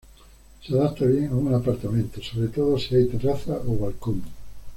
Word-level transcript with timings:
Se 0.65 0.73
adapta 0.73 1.05
bien 1.05 1.27
a 1.27 1.35
un 1.35 1.53
apartamento, 1.53 2.23
sobre 2.23 2.47
todo 2.47 2.79
si 2.79 2.95
hay 2.95 3.05
terraza 3.05 3.53
o 3.67 3.77
balcón. 3.77 4.23